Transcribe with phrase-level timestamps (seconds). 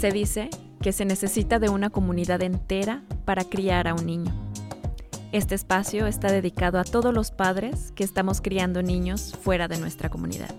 [0.00, 0.48] Se dice
[0.80, 4.32] que se necesita de una comunidad entera para criar a un niño.
[5.30, 10.08] Este espacio está dedicado a todos los padres que estamos criando niños fuera de nuestra
[10.08, 10.54] comunidad.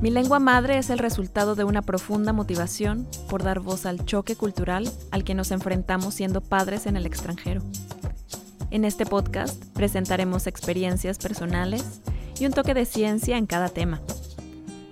[0.00, 4.34] Mi lengua madre es el resultado de una profunda motivación por dar voz al choque
[4.34, 7.60] cultural al que nos enfrentamos siendo padres en el extranjero.
[8.70, 12.00] En este podcast presentaremos experiencias personales
[12.40, 14.00] y un toque de ciencia en cada tema.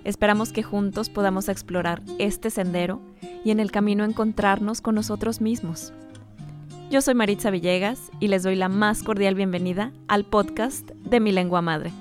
[0.03, 3.01] Esperamos que juntos podamos explorar este sendero
[3.45, 5.93] y en el camino encontrarnos con nosotros mismos.
[6.91, 11.31] Yo soy Maritza Villegas y les doy la más cordial bienvenida al podcast de Mi
[11.31, 11.93] Lengua Madre.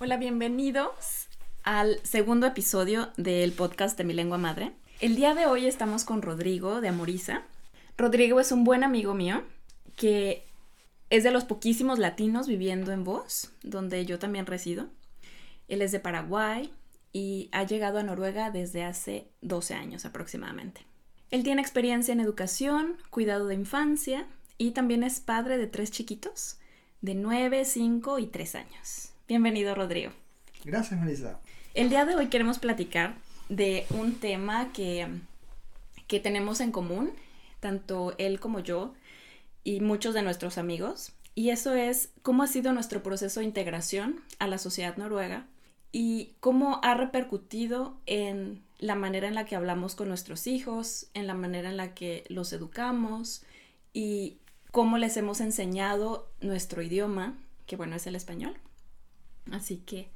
[0.00, 1.28] Hola, bienvenidos
[1.62, 4.72] al segundo episodio del podcast de Mi Lengua Madre.
[5.00, 7.42] El día de hoy estamos con Rodrigo de Amoriza.
[7.98, 9.42] Rodrigo es un buen amigo mío
[9.96, 10.46] que
[11.10, 14.86] es de los poquísimos latinos viviendo en Voz, donde yo también resido.
[15.66, 16.72] Él es de Paraguay
[17.12, 20.82] y ha llegado a Noruega desde hace 12 años aproximadamente.
[21.32, 24.26] Él tiene experiencia en educación, cuidado de infancia
[24.58, 26.58] y también es padre de tres chiquitos
[27.00, 29.12] de 9, 5 y 3 años.
[29.26, 30.12] Bienvenido, Rodrigo.
[30.64, 31.40] Gracias, Marisa.
[31.74, 33.16] El día de hoy queremos platicar
[33.48, 35.08] de un tema que,
[36.06, 37.10] que tenemos en común
[37.60, 38.94] tanto él como yo
[39.64, 41.12] y muchos de nuestros amigos.
[41.34, 45.46] Y eso es cómo ha sido nuestro proceso de integración a la sociedad noruega
[45.92, 51.26] y cómo ha repercutido en la manera en la que hablamos con nuestros hijos, en
[51.26, 53.42] la manera en la que los educamos
[53.92, 54.38] y
[54.70, 57.36] cómo les hemos enseñado nuestro idioma,
[57.66, 58.56] que bueno, es el español.
[59.50, 60.10] Así que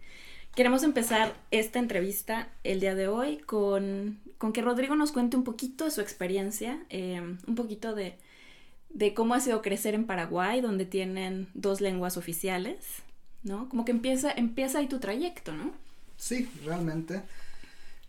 [0.55, 5.45] queremos empezar esta entrevista el día de hoy con con que Rodrigo nos cuente un
[5.45, 8.19] poquito de su experiencia, em, un poquito de,
[9.14, 12.77] cómo ha sido crecer en Paraguay, donde tienen dos lenguas oficiales,
[13.45, 13.68] ¿no?
[13.68, 15.70] Como que empieza, empieza ahí tu trayecto, ¿no?
[16.17, 17.23] Sí, realmente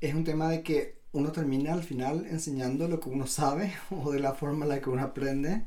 [0.02, 4.12] es un tema de que uno termina al final enseñando lo que uno sabe o
[4.12, 5.66] de la forma en la que uno aprende.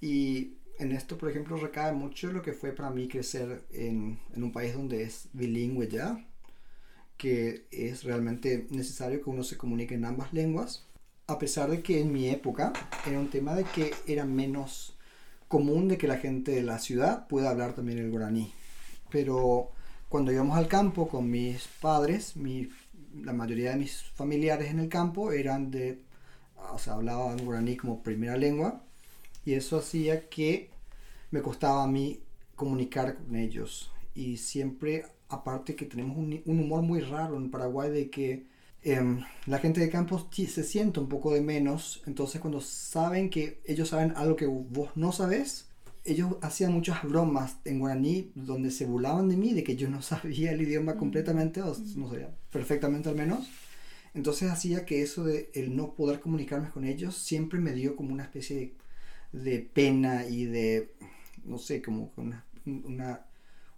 [0.00, 4.42] Y en esto, por ejemplo, recae mucho lo que fue para mí crecer en, en
[4.42, 6.24] un país donde es bilingüe ya,
[7.16, 10.86] que es realmente necesario que uno se comunique en ambas lenguas,
[11.28, 12.72] a pesar de que en mi época
[13.06, 14.96] era un tema de que era menos
[15.48, 18.52] común de que la gente de la ciudad pueda hablar también el guaraní.
[19.10, 19.70] Pero
[20.08, 22.70] cuando íbamos al campo con mis padres, mi,
[23.22, 26.02] la mayoría de mis familiares en el campo eran de,
[26.72, 28.82] o sea, hablaban guaraní como primera lengua
[29.44, 30.71] y eso hacía que
[31.32, 32.20] me costaba a mí
[32.54, 33.90] comunicar con ellos.
[34.14, 38.46] Y siempre aparte que tenemos un, humor muy raro en Paraguay de que
[38.82, 43.60] em, la gente de campo se siente un poco de menos, entonces cuando saben que
[43.64, 45.68] ellos saben algo que vos no sabes,
[46.04, 50.02] ellos hacían muchas bromas en guaraní donde se burlaban de mí, de que yo no
[50.02, 53.48] sabía el idioma completamente, o no sabía perfectamente al menos.
[54.14, 58.12] Entonces hacía que eso de el no poder comunicarme con ellos siempre me dio como
[58.12, 58.74] una especie
[59.32, 60.92] de, pena y de,
[61.44, 63.20] no sé, como una, una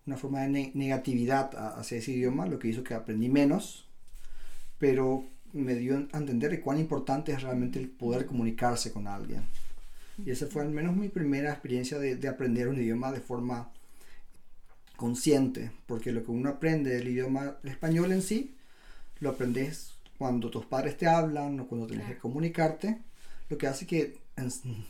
[0.07, 3.87] una forma de negatividad hacia ese idioma, lo que hizo que aprendí menos,
[4.79, 9.43] pero me dio a entender cuán importante es realmente el poder comunicarse con alguien.
[10.25, 13.71] Y esa fue al menos mi primera experiencia de, de aprender un idioma de forma
[14.97, 18.55] consciente, porque lo que uno aprende del idioma español en sí,
[19.21, 22.99] lo aprendes cuando tus padres te hablan o cuando tienes que comunicarte,
[23.49, 24.19] lo que hace que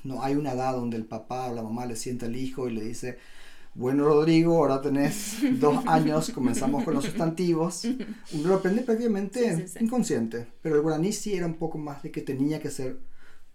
[0.04, 2.72] no hay una edad donde el papá o la mamá le sienta al hijo y
[2.72, 3.18] le dice,
[3.74, 7.84] bueno, Rodrigo, ahora tenés dos años, comenzamos con los sustantivos.
[7.84, 8.08] Uno
[8.48, 12.60] lo aprende prácticamente inconsciente, pero el guaraní sí era un poco más de que tenía
[12.60, 12.98] que ser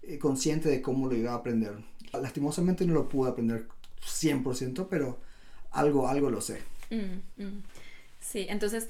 [0.01, 1.73] eh, consciente de cómo lo iba a aprender.
[2.13, 3.67] Lastimosamente no lo pude aprender
[4.01, 5.19] 100%, pero
[5.71, 6.59] algo, algo lo sé.
[6.89, 7.63] Mm, mm.
[8.19, 8.89] Sí, entonces,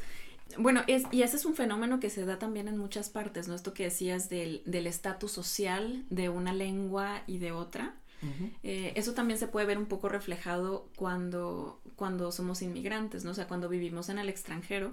[0.58, 3.56] bueno, es, y ese es un fenómeno que se da también en muchas partes, ¿no?
[3.56, 7.96] Esto que decías del estatus social de una lengua y de otra.
[8.64, 13.32] Eh, eso también se puede ver un poco reflejado cuando, cuando somos inmigrantes, ¿no?
[13.32, 14.92] O sea, cuando vivimos en el extranjero,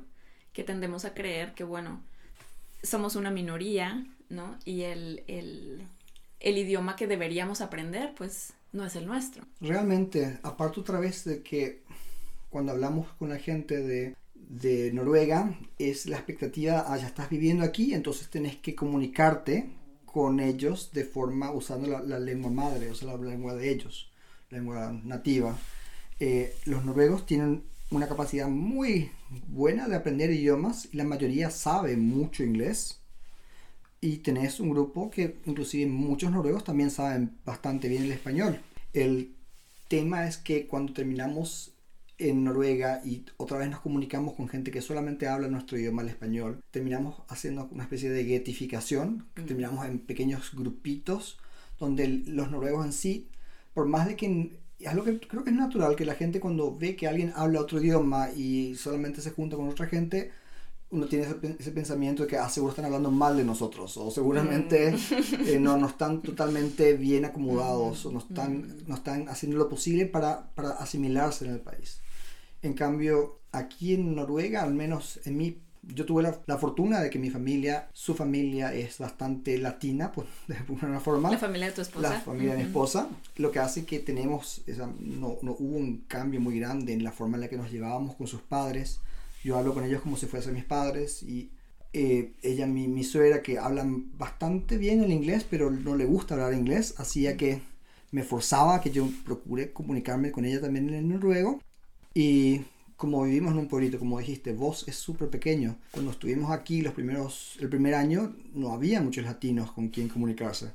[0.52, 2.00] que tendemos a creer que, bueno,
[2.82, 4.56] somos una minoría, ¿no?
[4.64, 5.82] Y el, el,
[6.38, 9.44] el idioma que deberíamos aprender, pues, no es el nuestro.
[9.60, 11.82] Realmente, aparte otra vez de que
[12.48, 14.14] cuando hablamos con la gente de,
[14.48, 19.70] de Noruega, es la expectativa, ah, ya estás viviendo aquí, entonces tenés que comunicarte
[20.04, 24.10] con ellos de forma usando la, lengua madre, o sea, la lengua de ellos,
[24.50, 25.56] lengua nativa.
[26.20, 29.10] Eh, los noruegos tienen una capacidad muy
[29.48, 33.00] buena de aprender idiomas y la mayoría sabe mucho inglés.
[34.00, 38.60] Y tenés un grupo que inclusive muchos noruegos también saben bastante bien el español.
[38.93, 39.34] El
[39.88, 41.75] tema es que cuando terminamos
[42.18, 46.08] en Noruega y otra vez nos comunicamos con gente que solamente habla nuestro idioma, el
[46.08, 49.44] español, terminamos haciendo una especie de getificación, Mm.
[49.46, 51.38] terminamos en pequeños grupitos
[51.78, 53.28] donde los noruegos en sí,
[53.74, 56.74] por más de que es algo que creo que es natural que la gente cuando
[56.74, 60.30] ve que alguien habla otro idioma y solamente se junta con otra gente,
[60.90, 63.96] uno tiene ese, pen- ese pensamiento de que ah, seguro están hablando mal de nosotros
[63.96, 64.94] o seguramente
[65.46, 70.06] eh, no, no están totalmente bien acomodados o no están, no están haciendo lo posible
[70.06, 72.00] para, para asimilarse en el país.
[72.62, 77.11] En cambio, aquí en Noruega, al menos en mi, yo tuve la, la fortuna de
[77.11, 81.31] que mi familia, su familia es bastante latina, pues de alguna forma.
[81.31, 82.08] La familia de tu esposa.
[82.11, 85.99] La familia de mi esposa, lo que hace que tenemos, esa- no, no hubo un
[86.08, 89.00] cambio muy grande en la forma en la que nos llevábamos con sus padres.
[89.44, 91.50] Yo hablo con ellos como si fuesen mis padres y
[91.93, 96.35] eh, ella, mi, mi suegra, que hablan bastante bien el inglés, pero no le gusta
[96.35, 97.61] hablar inglés, hacía que
[98.11, 101.61] me forzaba a que yo procure comunicarme con ella también en noruego.
[102.16, 102.62] Y
[102.96, 105.76] como vivimos en un pueblito, como dijiste, vos es súper pequeño.
[105.90, 110.70] Cuando estuvimos aquí los primeros, el primer año, no había muchos latinos con quien comunicarse.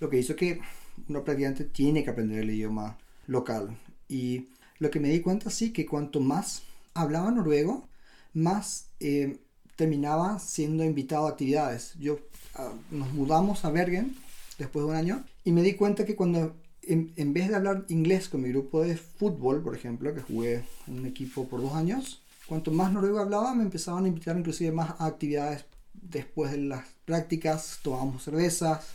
[0.00, 0.58] Lo que hizo que
[1.06, 2.96] uno prácticamente tiene que aprender el idioma
[3.26, 3.76] local.
[4.08, 4.46] Y
[4.78, 6.62] lo que me di cuenta sí que cuanto más
[6.94, 7.86] hablaba noruego,
[8.32, 9.36] más eh,
[9.76, 11.92] terminaba siendo invitado a actividades.
[12.00, 12.20] Yo
[12.54, 14.16] ah, nos mudamos a Bergen
[14.56, 16.56] después de un año y me di cuenta que cuando
[16.86, 20.64] en, en vez de hablar inglés con mi grupo de fútbol, por ejemplo, que jugué
[20.86, 24.72] en un equipo por dos años, cuanto más noruego hablaba, me empezaban a invitar inclusive
[24.72, 28.86] más a actividades después de las prácticas, tomábamos cervezas,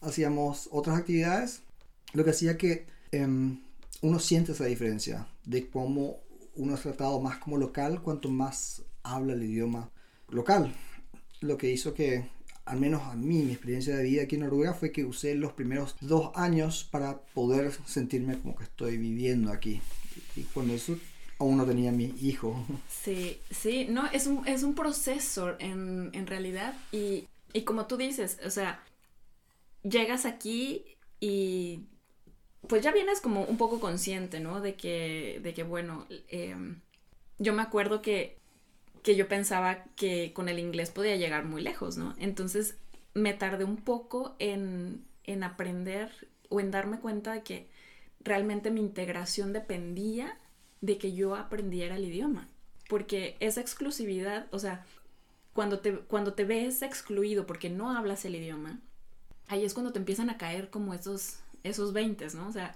[0.00, 1.62] hacíamos otras actividades,
[2.12, 3.60] lo que hacía que em,
[4.02, 6.18] uno siente esa diferencia de cómo
[6.54, 9.90] uno es tratado más como local cuanto más habla el idioma
[10.28, 10.74] local.
[11.40, 12.28] Lo que hizo que,
[12.66, 15.52] al menos a mí, mi experiencia de vida aquí en Noruega fue que usé los
[15.52, 19.80] primeros dos años para poder sentirme como que estoy viviendo aquí.
[20.34, 20.96] Y cuando eso
[21.38, 22.66] aún no tenía mi hijo.
[22.88, 27.96] Sí, sí, no, es un, es un proceso en, en realidad y, y como tú
[27.96, 28.82] dices, o sea,
[29.84, 30.84] llegas aquí
[31.20, 31.84] y
[32.66, 34.60] pues ya vienes como un poco consciente, ¿no?
[34.60, 36.80] De que, de que bueno, em,
[37.38, 38.38] yo me acuerdo que,
[39.06, 42.16] que yo pensaba que con el inglés podía llegar muy lejos, ¿no?
[42.18, 42.76] Entonces
[43.14, 46.10] me tardé un poco en, en aprender
[46.48, 47.68] o en darme cuenta de que
[48.18, 50.36] realmente mi integración dependía
[50.80, 52.48] de que yo aprendiera el idioma.
[52.88, 54.84] Porque esa exclusividad, o sea,
[55.52, 58.80] cuando te, cuando te ves excluido porque no hablas el idioma,
[59.46, 62.48] ahí es cuando te empiezan a caer como esos, esos 20, ¿no?
[62.48, 62.74] O sea,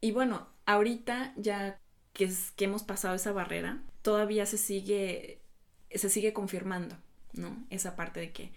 [0.00, 1.78] y bueno, ahorita ya
[2.14, 5.40] que, es, que hemos pasado esa barrera, todavía se sigue,
[5.94, 6.96] se sigue confirmando,
[7.32, 7.56] ¿no?
[7.70, 8.50] Esa parte de que,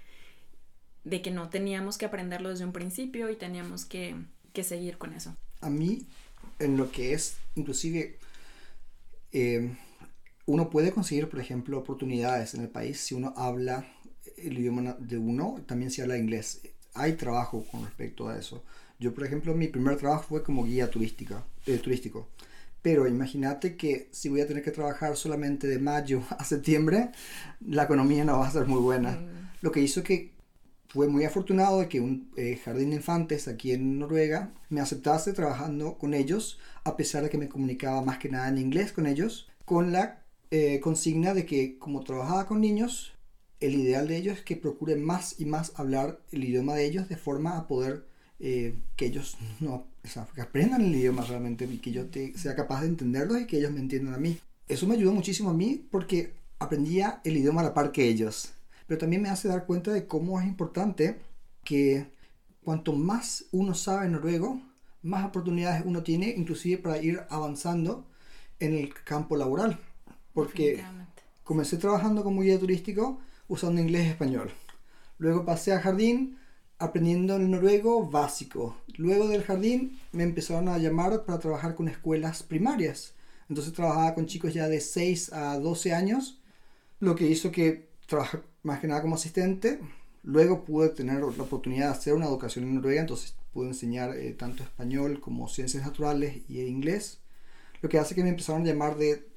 [1.04, 4.16] de que no teníamos que aprenderlo desde un principio y teníamos que,
[4.54, 5.36] que seguir con eso.
[5.62, 6.06] A mí,
[6.60, 8.18] en lo que es, inclusive,
[9.31, 9.75] eh,
[10.45, 13.86] uno puede conseguir, por ejemplo, oportunidades en el país si uno habla
[14.38, 16.62] el idioma de uno, también si habla inglés.
[16.94, 18.63] Hay trabajo con respecto a eso.
[19.00, 22.28] Yo, por ejemplo, mi primer trabajo fue como guía turística, eh, turístico.
[22.81, 27.12] Pero imagínate que si voy a tener que trabajar solamente de mayo a septiembre,
[27.60, 29.12] la economía no va a ser muy buena.
[29.12, 29.51] Mm.
[29.62, 30.31] Lo que hizo que
[30.88, 35.31] fue muy afortunado de que un eh, jardín de infantes aquí en Noruega me aceptase
[35.31, 39.07] trabajando con ellos, a pesar de que me comunicaba más que nada en inglés con
[39.07, 43.14] ellos, con la eh, consigna de que como trabajaba con niños,
[43.61, 47.07] el ideal de ellos es que procuren más y más hablar el idioma de ellos
[47.07, 48.06] de forma a poder
[48.40, 52.37] eh, que ellos no, o sea, que aprendan el idioma realmente y que yo te,
[52.37, 54.39] sea capaz de entenderlos y que ellos me entiendan a mí.
[54.67, 58.53] Eso me ayudó muchísimo a mí porque aprendía el idioma a la par que ellos.
[58.87, 61.19] Pero también me hace dar cuenta de cómo es importante
[61.63, 62.07] que
[62.63, 64.61] cuanto más uno sabe noruego,
[65.03, 68.05] más oportunidades uno tiene, inclusive para ir avanzando
[68.59, 69.79] en el campo laboral.
[70.33, 70.83] Porque
[71.43, 74.51] comencé trabajando como guía turístico usando inglés y español.
[75.17, 76.37] Luego pasé a jardín
[76.81, 78.76] aprendiendo el noruego básico.
[78.97, 83.14] Luego del jardín me empezaron a llamar para trabajar con escuelas primarias.
[83.50, 86.42] Entonces trabajaba con chicos ya de 6 a 12 años,
[87.00, 89.80] lo que hizo que trabajara más que nada como asistente.
[90.23, 94.33] Luego pude tener la oportunidad de hacer una educación en Noruega, entonces pude enseñar eh,
[94.33, 97.19] tanto español como ciencias naturales y inglés.
[97.81, 99.28] Lo que hace que me empezaron a llamar de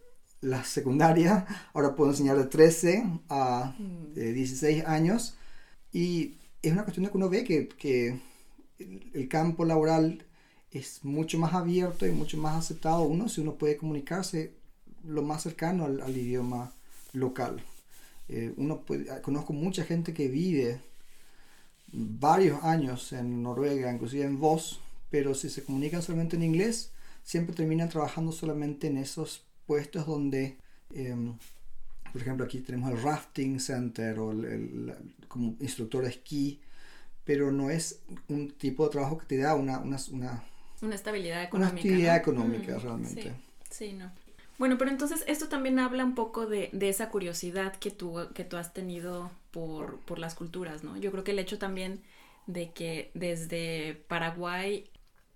[0.40, 1.46] la secundaria.
[1.74, 3.74] Ahora puedo enseñar de 13 a
[4.16, 5.36] eh, 16 años.
[5.92, 8.18] Y es una cuestión de que uno ve que, que
[8.78, 10.24] el, campo laboral
[10.70, 14.54] es mucho más abierto y mucho más aceptado uno si uno puede comunicarse
[15.04, 16.72] lo más cercano al, al idioma
[17.12, 17.62] local.
[18.28, 20.80] Eh, uno puede, conozco mucha gente que vive
[21.92, 24.80] varios años en Noruega, inclusive en Voz,
[25.10, 26.90] pero si se comunican solamente en inglés,
[27.22, 30.56] siempre terminan trabajando solamente en esos puestos donde,
[30.94, 31.36] em,
[32.14, 34.94] por ejemplo, aquí tenemos el rafting center o el,
[35.26, 36.60] como instructor de esquí,
[37.24, 39.98] pero no es un tipo de trabajo que te da una, una,
[40.80, 41.72] una, estabilidad económica.
[41.72, 43.34] Una estabilidad económica realmente.
[43.68, 44.12] Sí, sí, no.
[44.58, 48.44] Bueno, pero entonces esto también habla un poco de, de esa curiosidad que tú, que
[48.44, 50.96] tú has tenido por, por, las culturas, ¿no?
[50.96, 52.00] Yo creo que el hecho también
[52.46, 54.88] de que desde Paraguay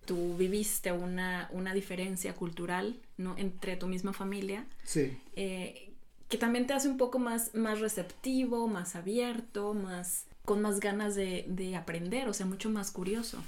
[0.04, 3.34] tú viviste una, una diferencia cultural, ¿no?
[3.36, 4.64] Entre tu misma familia.
[4.84, 5.18] Sí.
[5.34, 5.87] Eh,
[6.28, 11.14] que también te hace un poco más, más receptivo, más abierto, más con más ganas
[11.14, 13.42] de, de aprender, o sea, mucho más curioso,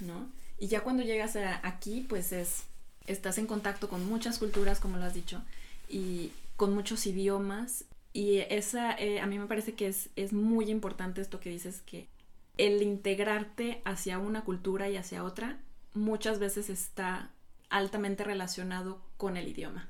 [0.00, 0.28] ¿no?
[0.58, 2.64] Y ya cuando llegas aquí, pues es
[3.06, 5.42] estás en contacto con muchas culturas, como lo has dicho,
[5.88, 7.84] y con muchos idiomas.
[8.12, 11.82] Y esa, eh, a mí me parece que es, es muy importante esto que dices,
[11.84, 12.08] que
[12.56, 15.58] el integrarte hacia una cultura y hacia otra
[15.92, 17.30] muchas veces está
[17.68, 19.88] altamente relacionado con el idioma,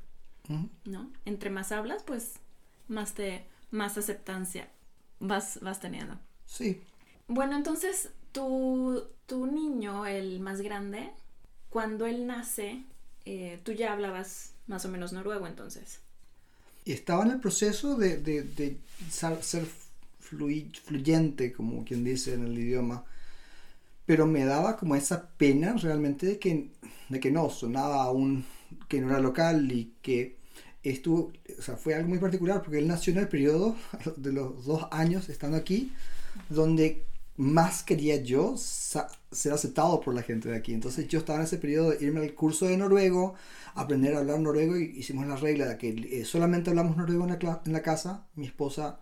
[0.84, 1.10] ¿no?
[1.24, 2.34] Entre más hablas, pues
[2.88, 4.68] más te, más aceptancia
[5.20, 6.18] vas, vas teniendo.
[6.46, 6.80] Sí.
[7.28, 11.10] Bueno, entonces tu, tu niño, el más grande,
[11.70, 12.84] cuando él nace,
[13.24, 16.00] eh, tú ya hablabas más o menos noruego entonces.
[16.84, 18.76] Estaba en el proceso de, de,
[19.40, 19.66] ser
[20.20, 23.04] fluyente, como quien dice en el idioma,
[24.04, 26.68] pero me daba como esa pena realmente de que,
[27.08, 28.44] de que no, sonaba aún
[28.88, 30.38] que no era local y que
[30.82, 33.76] estuvo, o sea, fue algo muy particular porque él nació en el periodo
[34.16, 35.92] de los dos años estando aquí,
[36.48, 37.04] donde
[37.36, 40.72] más quería yo ser aceptado por la gente de aquí.
[40.72, 43.34] Entonces yo estaba en ese periodo de irme al curso de noruego,
[43.74, 45.88] aprender a hablar noruego y hicimos la regla de que
[46.20, 48.28] eh, solamente hablamos noruego en la, casa.
[48.36, 49.00] Mi esposa,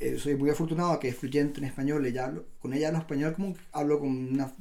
[0.00, 3.56] eh, soy muy afortunado que es fluyente en español, ella con ella hablo español como
[3.72, 4.52] hablo con una,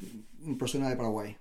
[0.57, 1.37] persona de Paraguay.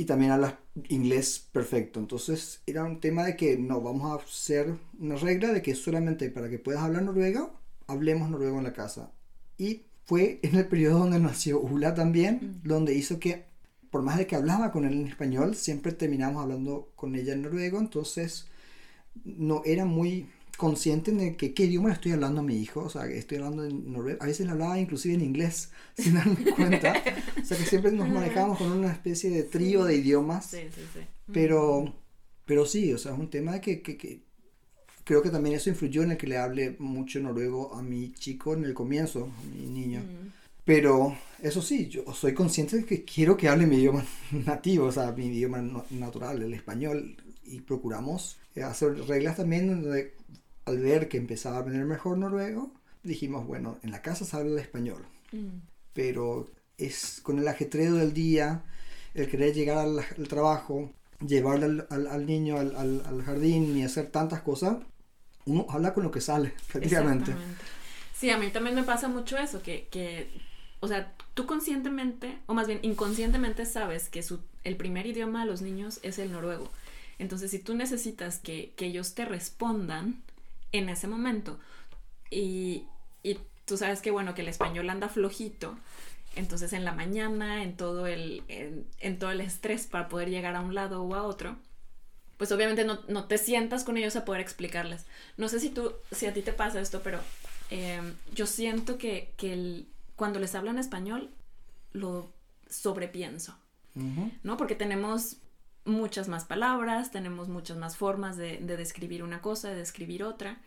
[0.00, 2.00] Y también habla inglés perfecto.
[2.00, 6.30] Entonces era un tema de que no, vamos a hacer una regla de que solamente
[6.30, 9.12] para que puedas hablar noruego, hablemos noruego en la casa.
[9.58, 12.66] Y fue en el periodo donde nació Ula también, mm.
[12.66, 13.44] donde hizo que,
[13.90, 17.42] por más de que hablaba con él en español, siempre terminamos hablando con ella en
[17.42, 18.48] noruego, entonces
[19.22, 20.30] no era muy
[20.60, 23.64] consciente de que qué idioma le estoy hablando a mi hijo, o sea, estoy hablando
[23.64, 27.02] en noruego, a veces le hablaba inclusive en inglés, sin darme cuenta,
[27.54, 31.00] sea, que siempre nos manejamos con una especie de trío de idiomas, sí, sí, sí.
[31.32, 31.94] Pero,
[32.44, 34.22] pero sí, o sea, es un tema de que, que
[35.04, 38.54] creo que también eso influyó en el que le hable mucho noruego a mi chico
[38.54, 40.00] en el comienzo, a mi niño.
[40.00, 40.28] Mm.
[40.64, 44.04] Pero eso sí, yo soy consciente de que quiero que hable mi idioma
[44.46, 50.14] nativo, o sea, mi idioma natural, el español, y procuramos hacer reglas también donde
[50.66, 54.52] al ver que empezaba a aprender mejor noruego, dijimos, bueno, en la casa se habla
[54.52, 55.58] el español, mm.
[55.92, 56.48] pero
[56.80, 58.62] es con el ajetreo del día,
[59.14, 60.90] el querer llegar al, trabajo,
[61.26, 64.78] llevarle al, niño al, jardín y hacer tantas cosas,
[65.46, 67.34] uno habla con lo que sale, prácticamente.
[68.14, 70.30] Sí, a mí también me pasa mucho eso, que, que,
[70.80, 75.50] o sea, tú conscientemente, o más bien inconscientemente sabes que su, el primer idioma de
[75.50, 76.70] los niños es el noruego.
[77.18, 80.22] Entonces, si tú necesitas que, que ellos te respondan
[80.72, 81.58] en ese momento,
[82.30, 82.84] y,
[83.22, 85.76] y tú sabes que, bueno, que el español anda flojito,
[86.36, 90.56] entonces en la mañana, en todo el, en, en todo el estrés para poder llegar
[90.56, 91.56] a un lado o a otro,
[92.40, 95.04] pues obviamente no, no, te sientas con ellos a poder explicarles.
[95.36, 97.20] No sé si tú, si a ti te pasa esto, pero
[97.68, 101.28] em, yo siento que, que el, cuando les hablan español,
[101.92, 102.32] lo
[102.68, 103.58] sobrepienso,
[104.42, 104.56] ¿no?
[104.56, 105.36] Porque tenemos
[105.84, 110.62] muchas más palabras, tenemos muchas más formas de, de describir una cosa, de describir otra.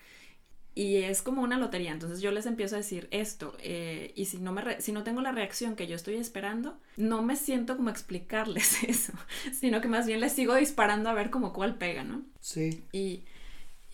[0.75, 1.91] Y es como una lotería.
[1.91, 3.55] Entonces yo les empiezo a decir esto.
[3.59, 7.21] Eh, y si no, me si no tengo la reacción que yo estoy esperando, no
[7.21, 9.13] me siento como explicarles eso.
[9.53, 12.23] Sino que más bien les sigo disparando a ver como cuál pega, ¿no?
[12.39, 12.83] Sí.
[12.91, 13.23] Y,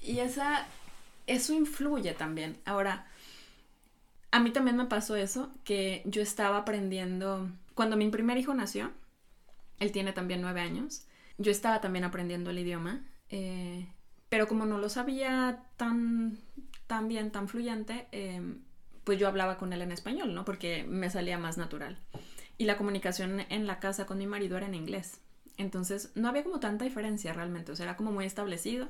[0.01, 0.65] y esa,
[1.27, 2.57] eso influye también.
[2.65, 3.07] Ahora,
[4.31, 8.91] a mí también me pasó eso, que yo estaba aprendiendo, cuando mi primer hijo nació,
[9.79, 11.05] él tiene también nueve años,
[11.37, 13.01] yo estaba también aprendiendo el idioma.
[13.29, 13.87] Eh,
[14.29, 16.37] pero como no lo sabía tan,
[16.89, 18.63] tan bien, tan fluyente, em,
[19.03, 20.43] pues yo hablaba con él en español, ¿no?
[20.43, 21.99] Porque me salía más natural.
[22.57, 25.21] Y la comunicación en la casa con mi marido era en inglés.
[25.57, 28.89] Entonces no había como tanta diferencia realmente, o sea, era como muy establecido.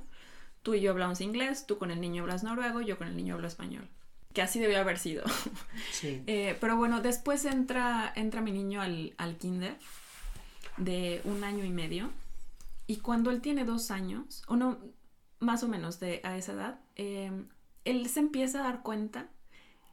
[0.63, 3.35] Tú y yo hablamos inglés, tú con el niño hablas noruego, yo con el niño
[3.35, 3.85] hablo español.
[4.31, 5.25] Que así debió haber sido.
[5.91, 6.23] Sí.
[6.25, 9.75] Eh, pero bueno, después entra, entra mi niño al, al kinder
[10.77, 12.11] de un año y medio.
[12.87, 14.77] Y cuando él tiene dos años, o no,
[15.39, 17.49] más o menos de, a esa edad, em,
[17.89, 19.29] él se empieza a dar cuenta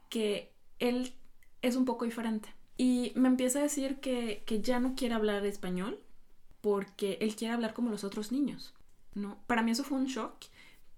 [0.08, 1.14] que él
[1.62, 2.48] es un poco diferente.
[2.76, 5.98] Y me empieza a decir que, ya no quiere hablar español
[6.60, 8.74] porque él quiere hablar como los otros niños,
[9.14, 9.38] ¿no?
[9.46, 10.34] Para mí eso fue un shock,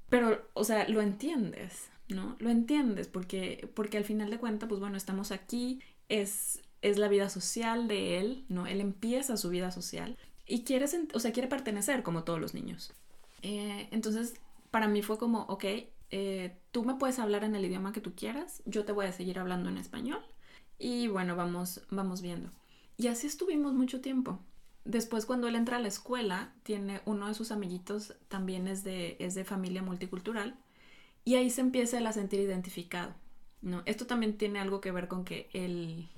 [0.08, 2.36] pero, o sea, lo entiendes, ¿no?
[2.40, 7.08] Lo entiendes porque, porque al final de cuentas, pues bueno, estamos aquí, es, es la
[7.08, 8.66] vida social de él, ¿no?
[8.66, 12.92] Él empieza su vida social y quiere, o sea, quiere pertenecer como todos los niños.
[13.42, 14.34] Eh, entonces,
[14.70, 15.64] para mí fue como, ok,
[16.10, 19.12] eh, tú me puedes hablar en el idioma que tú quieras, yo te voy a
[19.12, 20.22] seguir hablando en español
[20.78, 22.50] y bueno, vamos, vamos viendo.
[22.96, 24.40] Y así estuvimos mucho tiempo.
[24.84, 29.16] Después cuando él entra a la escuela, tiene uno de sus amiguitos, también es de,
[29.18, 30.56] es de familia multicultural,
[31.24, 33.14] y ahí se empieza a sentir identificado.
[33.60, 33.82] ¿no?
[33.86, 36.08] Esto también tiene algo que ver con que el,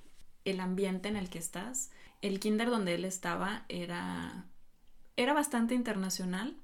[0.45, 1.91] el ambiente en el que estás,
[2.23, 4.47] el kinder donde él estaba era,
[5.17, 6.57] era bastante internacional,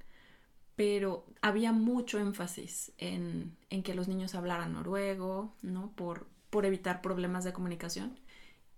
[0.76, 5.92] pero había mucho énfasis en, en que los niños hablaran noruego, ¿no?
[5.96, 8.18] Por, por evitar problemas de comunicación.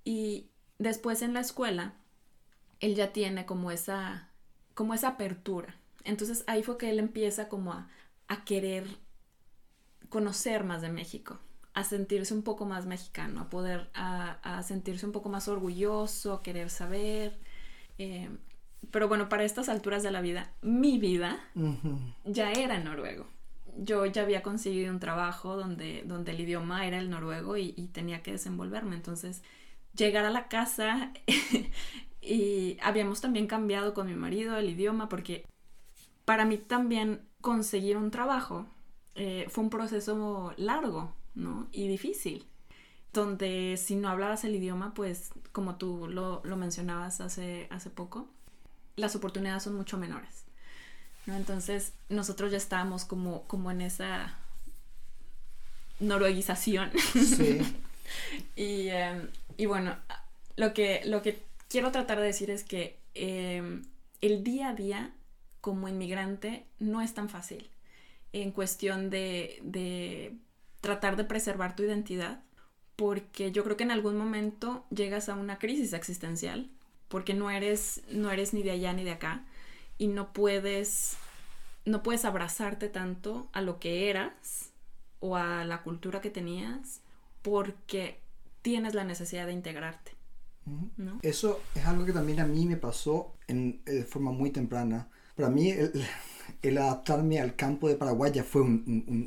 [0.04, 1.94] Y después en la escuela,
[2.80, 4.30] él ya tiene como esa,
[4.74, 5.76] como esa apertura.
[6.04, 7.88] Entonces ahí fue que él empieza como a,
[8.28, 8.86] a querer
[10.08, 11.38] conocer más de México,
[11.74, 16.32] a sentirse un poco más mexicano, a poder, a, a sentirse un poco más orgulloso,
[16.32, 17.38] a querer saber.
[17.98, 18.30] Eh,
[18.90, 21.38] pero bueno, para estas alturas de la vida, mi vida
[22.24, 23.26] ya era noruego.
[23.76, 27.88] Yo ya había conseguido un trabajo donde, donde el idioma era el noruego y, y
[27.88, 28.96] tenía que desenvolverme.
[28.96, 29.42] Entonces,
[29.94, 31.12] llegar a la casa
[32.20, 35.46] y habíamos también cambiado con mi marido el idioma porque
[36.24, 38.66] para mí también conseguir un trabajo
[39.14, 41.68] eh, fue un proceso largo, ¿no?
[41.72, 42.46] Y difícil
[43.12, 48.28] donde si no hablabas el idioma, pues como tú lo, lo mencionabas hace, hace poco,
[48.98, 50.44] las oportunidades son mucho menores.
[51.26, 51.36] ¿no?
[51.36, 54.36] Entonces nosotros ya estábamos como, como en esa
[56.00, 56.90] norueguización.
[57.12, 57.60] Sí.
[58.56, 59.96] y, em, y, bueno,
[60.56, 63.84] lo que, lo que quiero tratar de decir es que em,
[64.20, 65.12] el día a día
[65.60, 67.68] como inmigrante no es tan fácil
[68.32, 70.34] en cuestión de, de
[70.80, 72.42] tratar de preservar tu identidad,
[72.96, 76.70] porque yo creo que en algún momento llegas a una crisis existencial
[77.08, 79.44] porque no eres, no eres ni de allá ni de acá
[79.96, 81.16] y no puedes,
[81.84, 84.70] no puedes abrazarte tanto a lo que eras
[85.20, 87.00] o a la cultura que tenías
[87.42, 88.20] porque
[88.62, 90.12] tienes la necesidad de integrarte.
[91.22, 95.08] Eso es algo que también a mí me pasó en, de forma muy temprana.
[95.34, 98.62] Para mí el, adaptarme al campo de Paraguay ya fue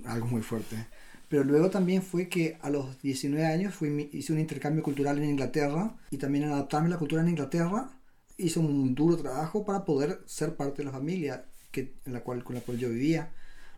[0.05, 0.87] algo muy fuerte.
[1.31, 5.29] Pero luego también fue que a los 19 años fui, hice un intercambio cultural en
[5.29, 7.89] Inglaterra y también adaptarme a la cultura en Inglaterra
[8.35, 12.43] hice un duro trabajo para poder ser parte de la familia que, en la cual,
[12.43, 13.31] con la cual yo vivía.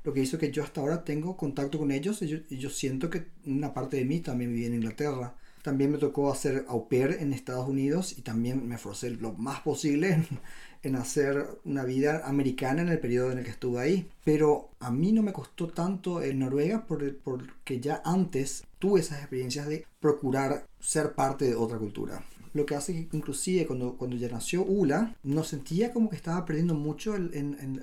[0.04, 2.72] Lo que hizo que yo hasta ahora tengo contacto con ellos y yo, y yo
[2.72, 5.36] siento que una parte de mí también vivía en Inglaterra.
[5.63, 9.62] También me tocó hacer au pair en Estados Unidos y también me esforcé lo más
[9.62, 10.28] posible en,
[10.84, 14.10] en, hacer una vida americana en el periodo en el que estuve ahí.
[14.26, 19.65] Pero a mí no me costó tanto en Noruega porque ya antes tuve esas experiencias
[19.67, 22.21] de procurar ser parte de otra cultura.
[22.54, 26.45] Lo que hace que inclusive cuando, cuando ya nació Ula, no sentía como que estaba
[26.45, 27.82] perdiendo mucho en, en,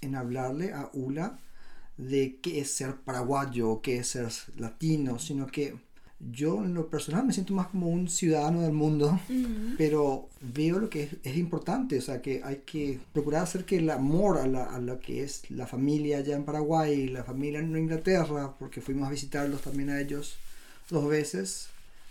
[0.00, 1.38] en hablarle a Ula
[1.96, 5.74] de qué es ser paraguayo, qué es ser latino, sino que
[6.18, 9.20] yo en lo personal me siento más como un ciudadano del mundo,
[9.76, 13.90] pero veo lo que es, importante, o sea, que hay que procurar hacer que el
[13.90, 17.76] amor a, la, a lo que es la familia allá en Paraguay la familia en
[17.76, 20.36] Inglaterra, porque fuimos a visitarlos también a ellos
[20.88, 21.68] dos veces,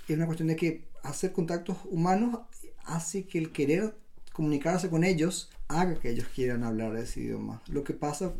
[0.07, 2.39] es una cuestión de que hacer contactos humanos
[2.85, 3.95] hace que el querer
[4.33, 7.61] comunicarse con ellos haga que ellos quieran hablar ese idioma.
[7.67, 8.33] Lo que pasa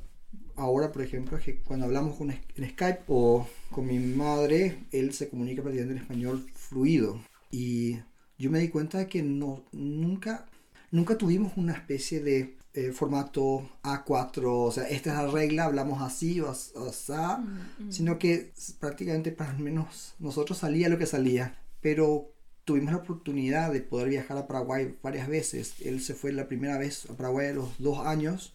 [0.56, 5.14] ahora, por ejemplo, es que cuando hablamos con, en Skype o con mi madre, él
[5.14, 7.20] se comunica prácticamente en español fluido.
[7.52, 8.00] Y
[8.38, 10.46] yo me di cuenta de que no, nunca,
[10.92, 16.02] nunca tuvimos una especie de eh, formato A4, o sea, esta es la regla, hablamos
[16.02, 17.92] así o así, mm, mm.
[17.92, 21.58] sino que prácticamente para al menos nosotros salía lo que salía.
[21.82, 22.34] Pero
[22.66, 25.76] tuvimos la oportunidad de poder viajar a Paraguay varias veces.
[25.82, 28.55] Él se fue la primera vez a Paraguay a los dos años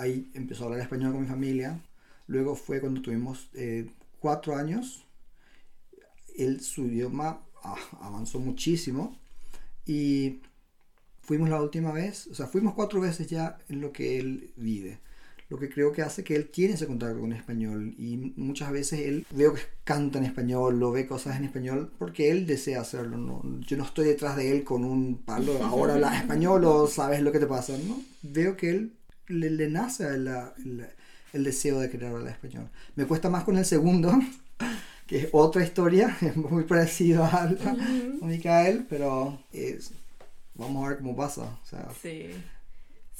[0.00, 1.80] ahí empezó a hablar español con mi familia.
[2.26, 5.04] Luego fue cuando tuvimos eh, cuatro años.
[6.36, 9.18] Él, su idioma ah, avanzó muchísimo.
[9.84, 10.40] Y
[11.20, 15.00] fuimos la última vez, o sea, fuimos cuatro veces ya en lo que él vive.
[15.48, 17.92] Lo que creo que hace que él tiene ese contacto con español.
[17.98, 22.30] Y muchas veces él veo que canta en español, lo ve cosas en español, porque
[22.30, 23.18] él desea hacerlo.
[23.18, 23.42] ¿no?
[23.60, 27.32] Yo no estoy detrás de él con un palo, ahora habla español o sabes lo
[27.32, 27.76] que te pasa.
[27.76, 28.00] ¿no?
[28.22, 28.99] Veo que él
[29.30, 30.28] le, nace el,
[31.32, 32.68] el, deseo de querer hablar español.
[32.96, 34.12] Me cuesta más con el segundo,
[35.06, 37.76] que es otra historia, es muy parecido a, a
[38.22, 39.92] Micael, pero es,
[40.54, 41.58] vamos a ver cómo pasa.
[42.02, 42.30] sí.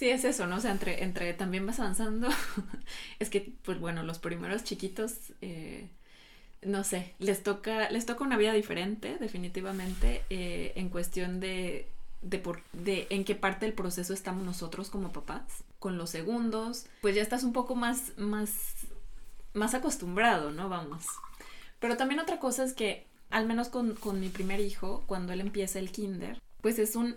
[0.00, 0.56] Sí, es eso, ¿no?
[0.56, 2.30] O sea, entre, entre también vas avanzando.
[3.18, 5.90] es que, pues bueno, los primeros chiquitos, eh,
[6.62, 11.86] no sé, les toca, les toca una vida diferente, definitivamente, eh, en cuestión de,
[12.22, 15.42] de, por, de en qué parte del proceso estamos nosotros como papás.
[15.78, 18.52] Con los segundos, pues ya estás un poco más, más,
[19.54, 20.68] más acostumbrado, ¿no?
[20.68, 21.06] Vamos.
[21.78, 25.40] Pero también otra cosa es que, al menos con, con mi primer hijo, cuando él
[25.40, 27.16] empieza el kinder, pues es un,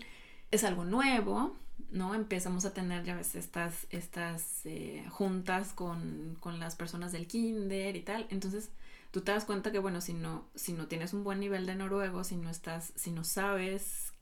[0.51, 1.55] es algo nuevo,
[1.91, 2.15] ¿no?
[2.15, 7.95] Empezamos a tener, ya ves, estas, estas eh, juntas con, con, las personas del kinder
[7.97, 8.25] y tal.
[8.29, 8.69] Entonces,
[9.11, 11.75] tú te das cuenta que, bueno, si no, si no tienes un buen nivel de
[11.75, 14.12] noruego, si no estás, si no sabes,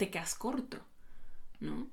[0.00, 0.78] te quedas corto,
[1.60, 1.86] ¿no?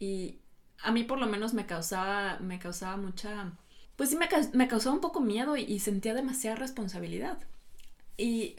[0.00, 0.40] Y
[0.82, 3.52] a mí por lo menos me causaba, me causaba mucha,
[3.94, 7.38] pues sí, me, me causaba un poco miedo y, y sentía demasiada responsabilidad.
[8.16, 8.56] Y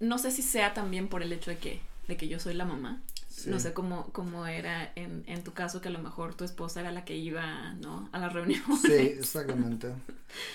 [0.00, 2.66] no sé si sea también por el hecho de que, de que yo soy la
[2.66, 3.02] mamá,
[3.46, 6.80] no sé cómo, cómo era en, en, tu caso, que a lo mejor tu esposa
[6.80, 8.08] era la que iba, ¿no?
[8.12, 8.62] A la reunión.
[8.82, 9.88] Sí, exactamente.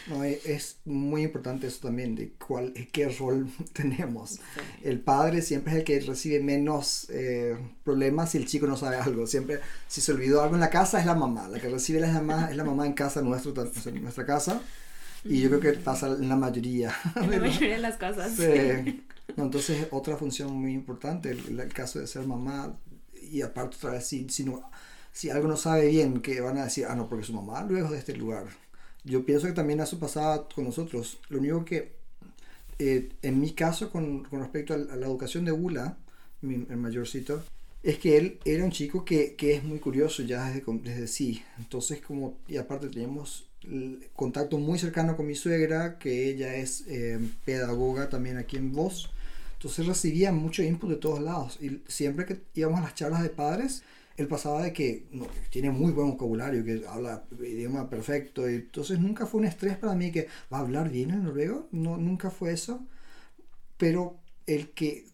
[0.08, 4.39] No, e, es muy importante eso también, de cuál, qué rol tenemos.
[4.84, 8.98] El padre siempre es el que recibe menos eh, problemas si el chico no sabe
[8.98, 9.28] algo.
[9.28, 11.48] Siempre, si se olvidó algo en la casa, es la mamá.
[11.48, 13.54] La que recibe la mamá, es la mamá en casa, nuestro,
[13.86, 14.62] en nuestra casa.
[15.24, 16.94] Y yo creo que pasa en la mayoría.
[17.16, 18.34] En la mayoría de las casas.
[18.36, 19.04] Sí.
[19.36, 22.76] No, entonces otra función muy importante, el, el, caso de ser mamá,
[23.22, 24.70] y aparte otra vez, si, si, no,
[25.12, 27.92] si algo no sabe bien, que van a decir, ah, no, porque su mamá luego
[27.92, 28.48] de este lugar.
[29.04, 31.20] Yo pienso que también eso pasaba con nosotros.
[31.30, 31.96] Lo único que,
[32.80, 35.98] eh, en mi caso, con, con respecto a, la educación de Ula,
[36.42, 37.44] mi, el mayorcito,
[37.84, 41.44] es que él era un chico que, que es muy curioso ya desde, desde sí.
[41.58, 43.50] Entonces, como, y aparte teníamos
[44.15, 49.10] contacto muy cercano con mi suegra, que ella es eh, pedagoga también aquí en Voz.
[49.54, 53.30] Entonces recibía mucho input de todos lados y siempre que íbamos a las charlas de
[53.30, 53.84] padres,
[54.15, 59.00] él pasaba de que no, tiene muy buen vocabulario, que habla idioma perfecto, y entonces
[59.00, 62.30] nunca fue un estrés para mí que va a hablar bien el noruego, no, nunca
[62.30, 62.86] fue eso,
[63.78, 65.06] pero el que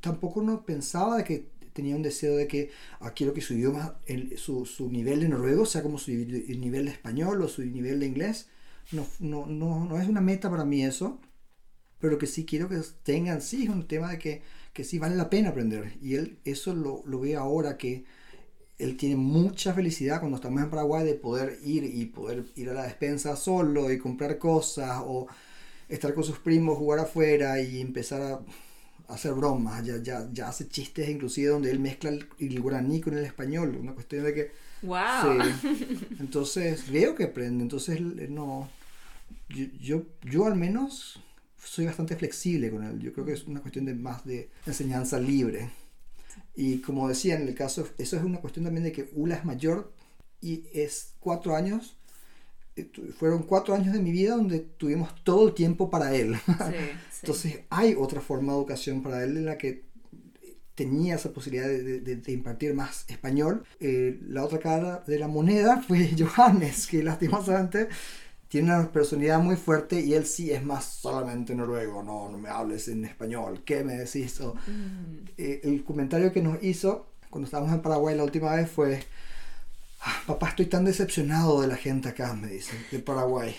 [0.00, 2.70] tampoco no pensaba de que tenía un deseo de que
[3.14, 6.90] quiero que su idioma, el, su, su, nivel de noruego sea como su nivel de
[6.90, 8.48] español o su nivel de inglés.
[8.92, 11.20] No, no, no, no es una meta para mí eso
[11.98, 15.16] pero que sí quiero que tengan, sí, es un tema de que, que sí vale
[15.16, 15.94] la pena aprender.
[16.02, 18.04] Y él eso lo, lo ve ahora que
[18.78, 22.74] él tiene mucha felicidad cuando estamos en Paraguay de poder ir y poder ir a
[22.74, 25.26] la despensa solo y comprar cosas o
[25.88, 28.40] estar con sus primos, jugar afuera y empezar a
[29.08, 29.84] hacer bromas.
[29.84, 33.76] Ya, ya, ya hace chistes inclusive donde él mezcla el, el guaraní con el español.
[33.80, 34.52] Una cuestión de que...
[34.82, 35.42] ¡Wow!
[35.62, 35.98] Sí.
[36.20, 37.62] Entonces veo que aprende.
[37.62, 38.68] Entonces no...
[39.48, 41.20] Yo, yo, yo al menos
[41.62, 43.00] soy bastante flexible con él.
[43.00, 45.70] Yo creo que es una cuestión de más de enseñanza libre.
[46.54, 49.44] Y como decía, en el caso, eso es una cuestión también de que Ula es
[49.44, 49.92] mayor
[50.40, 51.95] y es cuatro años.
[53.18, 56.36] Fueron cuatro años de mi vida donde tuvimos todo el tiempo para él.
[57.22, 59.84] Entonces hay otra forma de educación para él en la que
[60.74, 63.64] tenía esa posibilidad de, de, de impartir más español.
[63.80, 67.88] Eh, la otra cara de la moneda fue Johannes, que lastimosamente
[68.48, 72.48] tiene una personalidad muy fuerte y él sí es más solamente noruego, no, no me
[72.48, 74.40] hables en español, ¿qué me decís?
[74.40, 75.24] O, mm.
[75.36, 79.02] eh, el comentario que nos hizo cuando estábamos en Paraguay la última vez fue,
[80.00, 83.54] ah, papá, estoy tan decepcionado de la gente acá, me dice, de Paraguay.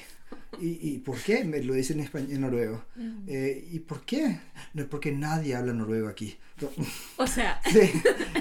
[0.60, 1.44] ¿Y, ¿Y, por qué?
[1.44, 2.84] Me lo dice en, español, en noruego.
[2.96, 3.24] Mm.
[3.28, 4.40] Eh, ¿Y por qué?
[4.74, 6.38] No es porque nadie habla noruego aquí.
[7.18, 7.62] O sea.
[7.72, 7.92] Sí,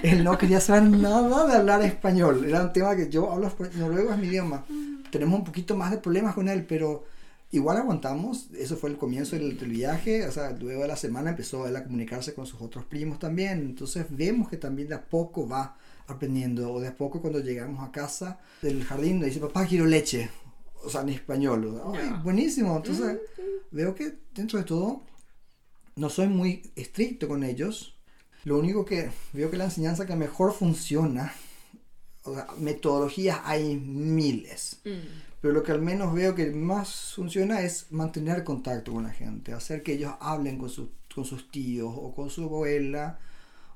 [0.03, 2.45] él no quería saber nada de hablar español.
[2.47, 4.65] Era un tema que yo hablo noruego, es mi idioma.
[4.69, 5.11] Mm.
[5.11, 7.05] Tenemos un poquito más de problemas con él, pero
[7.51, 8.49] igual aguantamos.
[8.57, 10.27] Eso fue el comienzo del, del, viaje.
[10.27, 13.59] O sea, luego de la semana empezó él a comunicarse con sus otros primos también.
[13.61, 16.73] Entonces vemos que también de a poco va aprendiendo.
[16.73, 20.31] O de a poco cuando llegamos a casa del jardín le dice, papá, quiero leche
[20.87, 21.83] o sea, en español.
[21.95, 22.77] Ay, buenísimo.
[22.77, 23.19] Entonces,
[23.71, 25.03] veo que dentro de todo
[25.97, 27.99] no soy muy estricto con ellos.
[28.45, 31.33] Lo único que veo que la enseñanza que mejor funciona,
[32.23, 34.81] o sea, metodologías hay miles.
[34.85, 35.41] Mm.
[35.41, 39.53] Pero lo que al menos veo que más funciona es mantener contacto con la gente,
[39.53, 43.19] hacer que ellos hablen con, sus con sus tíos o con su abuela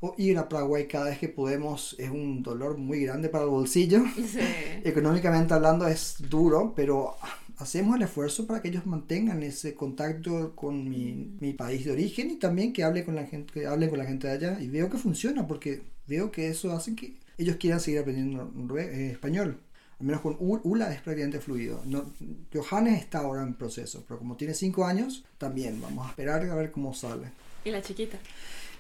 [0.00, 3.50] o ir a Paraguay cada vez que podemos es un dolor muy grande para el
[3.50, 4.02] bolsillo.
[4.16, 4.40] Sí.
[4.84, 7.16] Económicamente hablando es duro, pero
[7.58, 12.30] hacemos el esfuerzo para que ellos mantengan ese contacto con mi, mi país de origen
[12.30, 14.68] y también que hable con la gente que hablen con la gente de allá y
[14.68, 19.60] veo que funciona porque veo que eso hace que ellos quieran seguir aprendiendo eh, español
[20.00, 21.82] al menos con ULA es prácticamente fluido.
[21.84, 22.10] No,
[22.54, 26.54] Johannes está ahora en proceso, pero como tiene 5 años, también vamos a esperar a
[26.54, 27.30] ver cómo sale.
[27.66, 28.18] ¿Y la chiquita?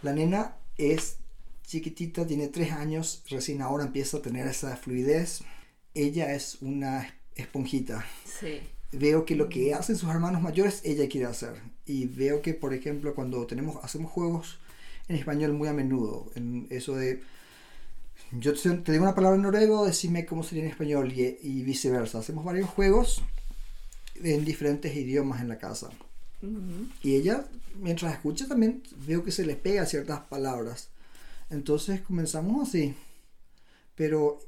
[0.02, 1.16] La nena es
[1.66, 5.42] chiquitita, tiene tres años, recién ahora empieza a tener esa fluidez.
[5.94, 8.04] Ella es una esponjita.
[8.24, 8.60] Sí.
[8.92, 11.54] Veo que lo que hacen sus hermanos mayores, ella quiere hacer.
[11.86, 14.58] Y veo que, por ejemplo, cuando tenemos, hacemos juegos
[15.08, 17.20] en español muy a menudo, en eso de
[18.32, 22.18] yo te digo una palabra en noruego, decime cómo sería en español y, y, viceversa.
[22.18, 23.22] Hacemos varios juegos
[24.22, 25.90] en diferentes idiomas en la casa.
[27.02, 27.44] Y ella,
[27.76, 30.90] mientras escucha, también veo que se le pega ciertas palabras.
[31.50, 32.94] Entonces comenzamos así.
[33.94, 34.38] Pero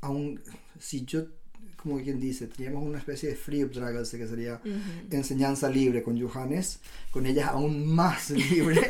[0.00, 0.40] aún
[0.78, 1.26] si yo,
[1.76, 4.60] como quien dice, teníamos una especie de free dragons que sería
[5.10, 8.80] enseñanza libre con Johannes, con ella aún más libre.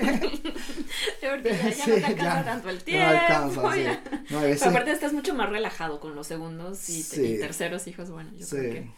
[1.21, 3.13] Porque ya, ya no te alcanza tanto el tiempo.
[3.13, 4.65] No alcanza, sí.
[4.65, 8.11] No, aparte estás mucho más relajado con los segundos y, terceros hijos.
[8.11, 8.91] Bueno, yo creo que,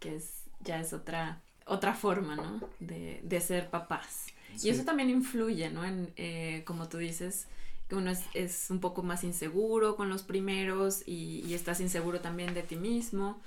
[0.00, 2.60] que es, ya es otra otra forma, ¿no?
[2.80, 4.26] De, de ser papás.
[4.60, 5.84] Y eso también influye, ¿no?
[5.84, 7.46] En, eh, como tú dices,
[7.88, 12.20] que uno es, es, un poco más inseguro con los primeros y, y estás inseguro
[12.20, 13.40] también de ti mismo,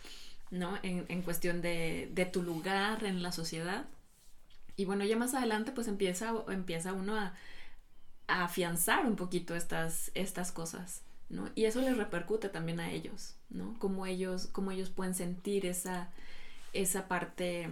[0.52, 0.80] ¿no?
[0.84, 3.86] En, en cuestión de, de, tu lugar en la sociedad.
[4.78, 7.34] Y bueno, ya más adelante pues empieza, empieza uno a,
[8.28, 11.50] a afianzar un poquito estas, estas cosas, ¿no?
[11.56, 13.76] Y eso les repercute también a ellos, ¿no?
[13.80, 16.10] Cómo ellos, cómo ellos pueden sentir esa,
[16.72, 17.70] esa parte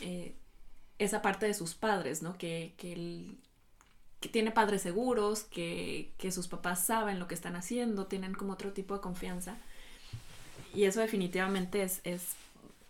[0.00, 0.34] eh,
[0.98, 2.36] esa parte de sus padres, ¿no?
[2.38, 3.26] Que, que,
[4.20, 8.52] que tiene padres seguros, que, que, sus papás saben lo que están haciendo, tienen como
[8.52, 9.58] otro tipo de confianza.
[10.74, 12.30] Y eso definitivamente es, es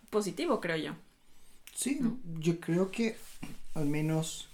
[0.09, 0.95] positivo, creo yo.
[1.73, 1.99] Sí,
[2.39, 3.17] yo creo que
[3.73, 4.47] al menos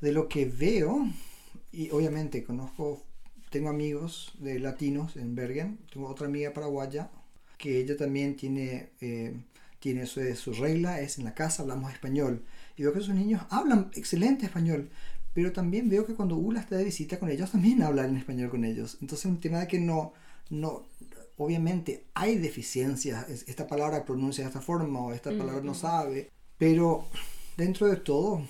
[0.00, 1.06] de lo que veo,
[1.70, 3.04] y obviamente conozco,
[3.50, 7.10] tengo amigos de latinos en Bergen, tengo otra amiga paraguaya
[7.58, 9.34] que ella también tiene eh,
[9.80, 12.44] tiene su, su regla, es en la casa hablamos español.
[12.76, 14.90] Y veo que esos niños hablan excelente español,
[15.34, 18.50] pero también veo que cuando Ula está de visita con ellos, también hablan en español
[18.50, 18.98] con ellos.
[19.00, 20.12] Entonces, un tema de que no,
[20.50, 20.86] no,
[21.36, 27.06] obviamente hay deficiencias, esta palabra pronuncia de esta forma o esta palabra no sabe, pero
[27.56, 28.46] dentro de todo,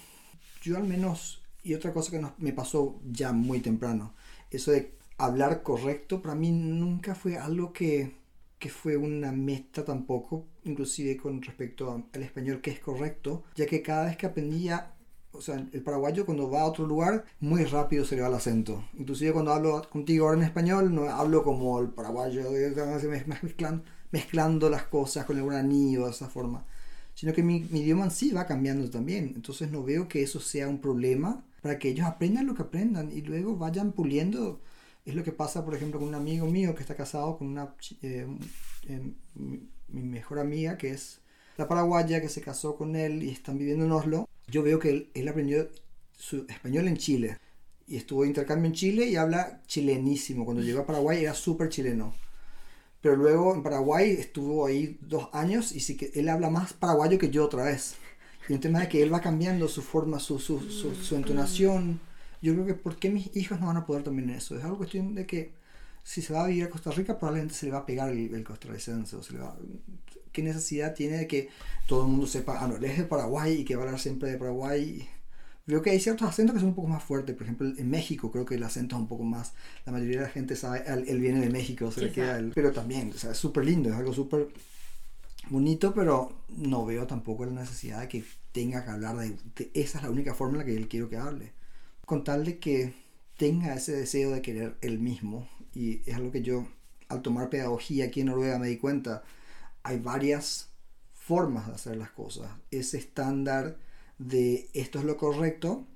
[0.62, 4.14] yo al menos, y otra cosa que me pasó ya muy temprano,
[4.50, 8.19] eso de hablar correcto, para mí nunca fue algo que
[8.60, 13.80] que fue una meta tampoco, inclusive con respecto al español que es correcto, ya que
[13.80, 14.92] cada vez que aprendía,
[15.32, 18.34] o sea, el paraguayo cuando va a otro lugar, muy rápido se le va el
[18.34, 18.84] acento.
[18.98, 22.50] Inclusive cuando hablo contigo ahora en español, no hablo como el paraguayo,
[23.38, 26.66] mezclando, mezclando las cosas con el guaraní o de esa forma,
[27.14, 29.32] sino que mi, mi idioma en sí va cambiando también.
[29.34, 33.10] Entonces no veo que eso sea un problema para que ellos aprendan lo que aprendan
[33.10, 34.60] y luego vayan puliendo
[35.04, 37.74] es lo que pasa, por ejemplo, con un amigo mío que está casado con una
[38.02, 38.26] eh,
[38.86, 41.20] em, mi mejor amiga, que es
[41.56, 44.28] la paraguaya, que se casó con él y están viviendo en Oslo.
[44.46, 45.68] Yo veo que él, aprendió
[46.16, 47.38] su español en Chile
[47.86, 50.44] y estuvo de intercambio en Chile y habla chilenísimo.
[50.44, 52.14] Cuando llegó a Paraguay era súper chileno.
[53.00, 57.18] Pero luego en Paraguay estuvo ahí dos años y sí que él habla más paraguayo
[57.18, 57.94] que yo otra vez.
[58.48, 62.00] Y el tema es que él va cambiando su forma, su, su, su, su entonación
[62.42, 64.56] yo creo que ¿por qué mis hijos no van a poder también eso?
[64.56, 65.52] Es algo cuestión de que
[66.02, 68.34] si se va a vivir a Costa Rica probablemente se le va a pegar el,
[68.34, 69.16] el costarricense.
[69.16, 69.56] O se le va,
[70.32, 71.48] ¿Qué necesidad tiene de que
[71.86, 74.00] todo el mundo sepa, ah, no, él es de Paraguay y que va a hablar
[74.00, 75.08] siempre de Paraguay?
[75.66, 77.36] Veo que hay ciertos acentos que son un poco más fuertes.
[77.36, 79.52] Por ejemplo, en México creo que el acento es un poco más.
[79.84, 82.72] La mayoría de la gente sabe, él, viene de México, se le queda el, Pero
[82.72, 84.48] también, o sea, es súper lindo, es algo súper
[85.48, 89.98] bonito, pero no veo tampoco la necesidad de que tenga que hablar de, de, Esa
[89.98, 91.59] es la única forma en la que él quiero que hable
[92.10, 92.92] con tal de que
[93.36, 95.48] tenga ese deseo de querer él mismo.
[95.72, 96.66] Y es algo que yo,
[97.08, 99.22] al tomar pedagogía aquí en Noruega, me di cuenta.
[99.84, 100.70] Hay varias
[101.14, 102.50] formas de hacer las cosas.
[102.72, 103.78] Ese estándar
[104.18, 105.86] de esto es lo correcto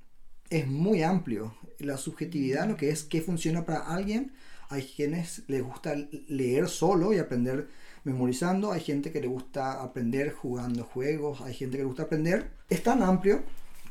[0.50, 1.56] es muy amplio.
[1.80, 4.32] La subjetividad, lo que es que funciona para alguien,
[4.68, 5.96] hay quienes les gusta
[6.28, 7.68] leer solo y aprender
[8.04, 12.52] memorizando, hay gente que le gusta aprender jugando juegos, hay gente que le gusta aprender.
[12.68, 13.42] Es tan amplio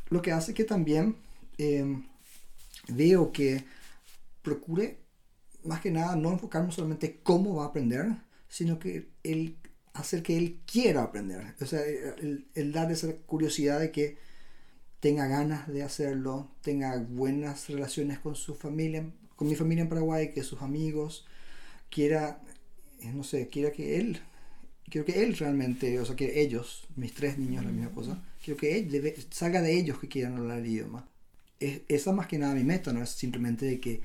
[0.10, 1.18] lo que hace que también
[1.58, 2.06] em,
[2.88, 3.64] veo que
[4.42, 4.98] procure
[5.64, 8.08] más que nada no enfocarnos solamente cómo va a aprender,
[8.50, 9.58] sino que el
[9.94, 11.56] hacer que él quiera aprender.
[11.62, 14.18] O sea, el, el dar esa curiosidad de que
[15.00, 20.32] tenga ganas de hacerlo, tenga buenas relaciones con su familia, con mi familia en Paraguay,
[20.34, 21.26] que sus amigos,
[21.90, 22.42] quiera,
[23.02, 24.20] eh, no sé, quiera que él,
[24.90, 28.60] quiero que él realmente, o sea, que ellos, mis tres niños, la misma cosa, quiero
[28.60, 31.08] que él debe, salga de ellos que quieran hablar el idioma
[31.66, 34.02] es, esa más que nada mi meta, no es simplemente de que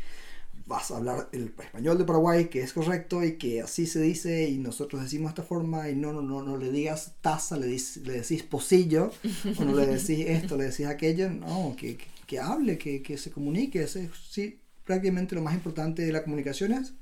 [0.66, 4.49] vas a hablar el español de Paraguay, que es correcto y que así se dice
[4.49, 8.12] y nosotros decimos esta forma y no, no, no, no le digas taza, le, le
[8.12, 9.11] decís pocillo,
[9.59, 13.31] o no le decís esto, le decís aquello, no, que, que, hable, que, que, se
[13.31, 16.92] comunique, ese, sí, prácticamente lo más importante de la comunicación es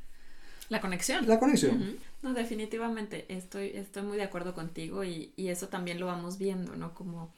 [0.69, 1.27] la conexión.
[1.29, 1.97] La conexión.
[2.23, 6.77] No, definitivamente estoy, estoy muy de acuerdo contigo y, y, eso también lo vamos viendo,
[6.77, 6.92] ¿no?
[6.95, 7.33] Como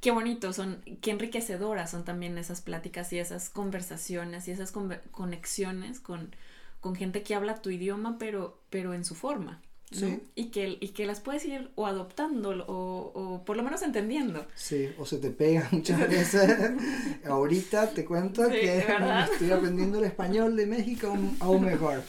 [0.00, 4.72] qué bonito son, qué enriquecedoras son también esas pláticas y esas conversaciones y esas
[5.10, 6.34] conexiones con,
[6.80, 9.60] con gente que habla tu idioma, pero, pero en su forma.
[9.90, 10.20] Sí.
[10.34, 14.46] Y, que, y que las puedes ir o adoptando o, o, por lo menos entendiendo.
[14.54, 16.72] Sí, o se te pega muchas veces.
[17.24, 18.78] Ahorita te cuento que
[19.32, 22.02] estoy aprendiendo el español de México aún mejor.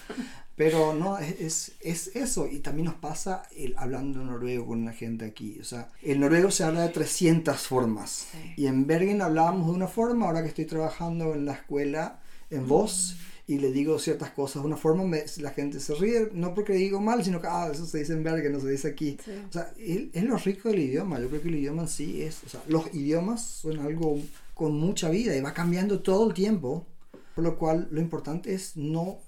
[0.59, 2.45] Pero no, es, es eso.
[2.45, 5.57] Y también nos pasa el, hablando noruego con la gente aquí.
[5.61, 8.27] O sea, el noruego se habla de 300 formas.
[8.57, 10.25] Y en Bergen hablábamos de una forma.
[10.25, 12.19] Ahora que estoy trabajando en la escuela
[12.49, 13.15] en voz
[13.47, 15.05] y le digo ciertas cosas de una forma,
[15.37, 18.23] la gente se ríe, no porque digo mal, sino que, ah, eso se dice en
[18.25, 19.17] Bergen, no se dice aquí.
[19.47, 21.21] O sea, es, lo rico del idioma.
[21.21, 22.43] Yo creo que el idioma en sí es.
[22.43, 24.19] O sea, los idiomas son algo
[24.53, 26.85] con mucha vida y va cambiando todo el tiempo.
[27.33, 29.19] Por lo cual, lo importante es no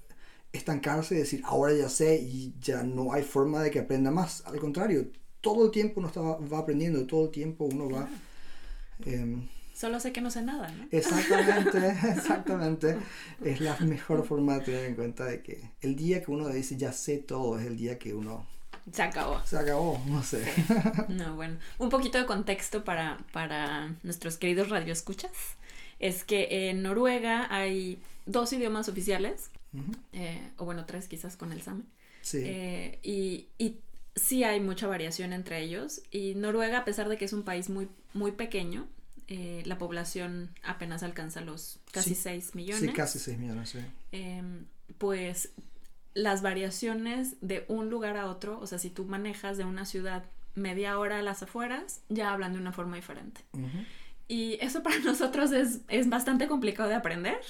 [0.52, 4.42] estancarse y decir, ahora ya sé y ya no hay forma de que aprenda más.
[4.46, 5.08] Al contrario,
[5.40, 8.08] todo el tiempo uno está, va aprendiendo, todo el tiempo uno va...
[9.04, 10.86] Em, Solo sé que no sé nada, ¿no?
[10.90, 12.96] Exactamente, exactamente.
[13.42, 16.76] Es la mejor forma de tener en cuenta de que el día que uno dice
[16.76, 18.46] ya sé todo es el día que uno...
[18.92, 19.40] Se acabó.
[19.44, 20.44] Se acabó, no sé.
[21.08, 21.56] No, bueno.
[21.78, 25.30] Un poquito de contexto para, para nuestros queridos radioescuchas.
[26.00, 29.50] Es que en Noruega hay dos idiomas oficiales
[30.12, 31.84] eh, o bueno, tres quizás con el SAME.
[32.22, 32.38] Sí.
[32.44, 33.78] Eh, y, y
[34.14, 36.02] sí hay mucha variación entre ellos.
[36.10, 38.86] Y Noruega, a pesar de que es un país muy, muy pequeño,
[39.28, 42.82] eh, la población apenas alcanza los casi 6 millones.
[42.82, 43.78] Sí, casi 6 millones, sí.
[44.98, 45.50] Pues
[46.14, 50.24] las variaciones de un lugar a otro, o sea, si tú manejas de una ciudad
[50.54, 53.40] media hora a las afueras, ya hablan de una forma diferente.
[54.28, 57.40] Y eso para nosotros es, es bastante complicado de aprender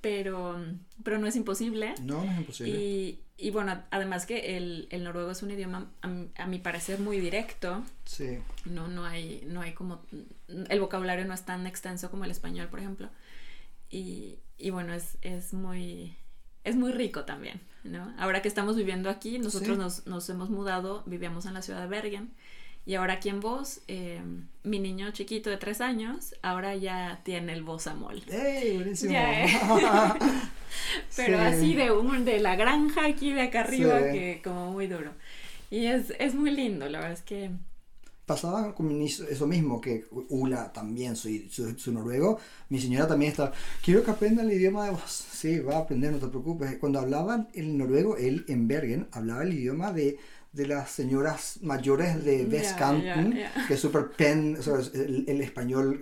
[0.00, 0.56] pero,
[1.02, 1.94] pero no es imposible.
[2.02, 2.72] No, no es imposible.
[2.72, 7.20] Y, y bueno, además que el, el noruego es un idioma, a, mi parecer, muy
[7.20, 7.82] directo.
[8.04, 8.38] Sí.
[8.64, 10.02] No, no hay, no hay como,
[10.48, 13.08] el vocabulario no es tan extenso como el español, por ejemplo.
[13.90, 16.16] Y, y bueno, es, es muy,
[16.64, 18.14] es muy rico también, ¿no?
[18.18, 21.88] Ahora que estamos viviendo aquí, nosotros nos, nos hemos mudado, vivíamos en la ciudad de
[21.88, 22.32] Bergen
[22.86, 24.20] y ahora aquí en voz, eh,
[24.62, 28.22] mi niño chiquito de tres años, ahora ya tiene el voz amol.
[28.30, 28.76] ¡Ey!
[28.76, 29.14] Buenísimo.
[31.16, 35.12] Pero así de un, de la granja aquí de acá arriba, que como muy duro.
[35.70, 37.50] Y es, es muy lindo, la verdad es que
[38.26, 44.02] pasaba con eso mismo, que Ula también, soy, su noruego, mi señora también está, quiero
[44.02, 45.26] que aprenda el idioma de vos.
[45.30, 46.78] Sí, va a aprender, no te preocupes.
[46.78, 50.18] Cuando hablaban el noruego, él en Bergen hablaba el idioma de
[50.54, 54.56] de las señoras mayores de Veskanten, que es súper pen,
[54.94, 55.98] el, español,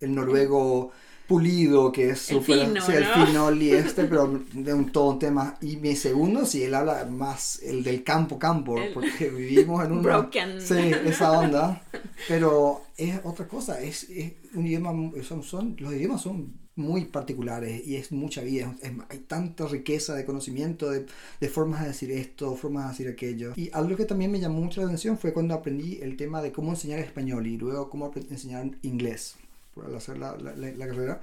[0.00, 0.92] el, noruego
[1.26, 5.18] pulido, que es súper, el, fino, el finol y este, pero de un, todo un
[5.18, 5.56] tema.
[5.62, 10.02] Y mi segundo, sí, él habla más el del campo, campo, porque vivimos en un...
[10.02, 10.60] Broken.
[10.60, 11.82] Sí, esa onda.
[12.28, 17.86] Pero es otra cosa, es, es un idioma, son, son, los idiomas son muy particulares
[17.86, 18.74] y es mucha vida,
[19.08, 21.06] hay tanta riqueza de conocimiento, de,
[21.40, 23.52] de, formas de decir esto, formas de decir aquello.
[23.56, 26.52] Y algo que también me llamó mucho la atención fue cuando aprendí el tema de
[26.52, 29.36] cómo enseñar español y luego cómo enseñar inglés,
[29.74, 31.20] por hacer la, la, la, carrera.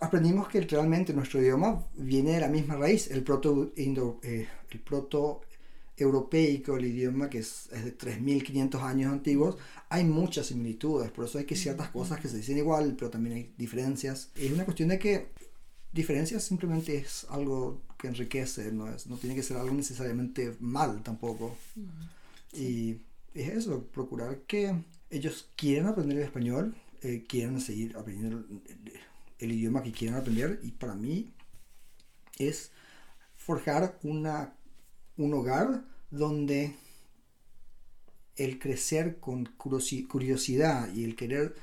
[0.00, 4.80] Aprendimos que realmente nuestro idioma viene de la misma raíz, el proto, indo, eh, el
[4.80, 5.40] proto
[5.96, 9.56] europeico, el idioma que es, es de 3.500 años antiguos,
[9.88, 13.36] hay muchas similitudes, por eso hay que ciertas cosas que se dicen igual, pero también
[13.36, 14.30] hay diferencias.
[14.34, 15.28] Es una cuestión de que
[15.92, 21.02] diferencias simplemente es algo que enriquece, no, es, no tiene que ser algo necesariamente mal
[21.02, 21.56] tampoco.
[22.52, 22.98] Y
[23.34, 24.74] es eso, procurar que
[25.10, 28.44] ellos quieran aprender el español, eh, quieran seguir aprendiendo
[29.38, 31.32] el, idioma que quieran aprender, y para mí
[32.38, 32.70] es
[33.36, 34.54] forjar una,
[35.16, 36.76] un hogar donde
[38.36, 41.54] el crecer con curiosidad y el querer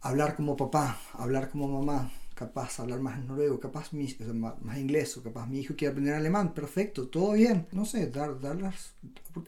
[0.00, 5.22] hablar como papá, hablar como mamá, capaz hablar más noruego, capaz mi, más, inglés, o
[5.22, 7.66] capaz mi hijo quiere aprender alemán, perfecto, todo bien.
[7.72, 8.94] No sé, dar, dar las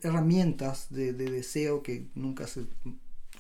[0.03, 2.67] herramientas de, deseo que nunca se,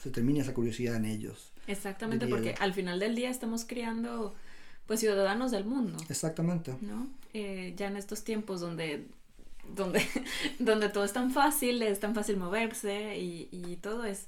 [0.01, 1.53] se, termine esa curiosidad en ellos.
[1.67, 4.35] Exactamente, porque al final del día estamos criando
[4.87, 5.99] pues ciudadanos del mundo.
[6.09, 6.77] Exactamente.
[6.81, 7.09] ¿No?
[7.33, 9.07] Eh, ya en estos tiempos donde
[9.75, 10.07] donde,
[10.59, 14.27] donde todo es tan fácil, es tan fácil moverse y, todo es,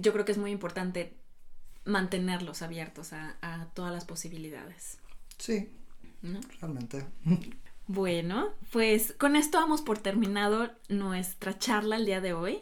[0.00, 1.14] yo creo que es muy importante
[1.84, 4.98] mantenerlos abiertos a, todas las posibilidades.
[5.38, 5.68] Sí,
[6.60, 7.04] realmente.
[7.86, 12.58] Bueno, pues con esto vamos por terminado nuestra charla el día de hoy.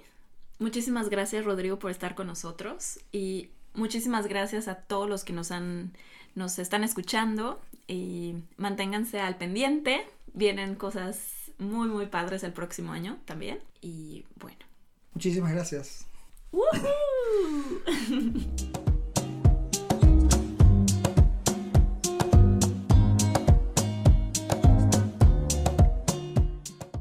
[0.58, 5.50] Muchísimas gracias Rodrigo por estar con nosotros y muchísimas gracias a todos los que nos
[5.50, 5.92] han
[6.36, 10.06] nos están escuchando y manténganse al pendiente.
[10.34, 14.58] Vienen cosas muy muy padres el próximo año también y bueno.
[15.14, 16.06] Muchísimas gracias.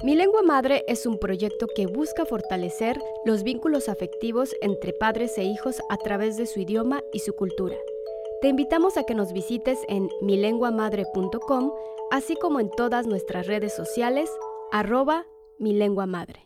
[0.04, 5.44] Mi lengua madre es un proyecto que busca fortalecer los vínculos afectivos entre padres e
[5.44, 7.76] hijos a través de su idioma y su cultura.
[8.46, 11.72] Te invitamos a que nos visites en milenguamadre.com,
[12.12, 14.30] así como en todas nuestras redes sociales,
[14.72, 15.26] arroba
[15.58, 16.45] mi lengua madre.